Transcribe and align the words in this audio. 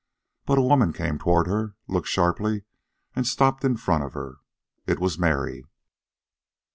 But 0.47 0.57
a 0.57 0.63
woman 0.63 0.93
came 0.93 1.19
toward 1.19 1.45
her, 1.45 1.75
looked 1.87 2.07
sharply 2.07 2.63
and 3.15 3.27
stopped 3.27 3.63
in 3.63 3.77
front 3.77 4.03
of 4.03 4.13
her. 4.13 4.37
It 4.87 4.97
was 4.99 5.19
Mary. 5.19 5.63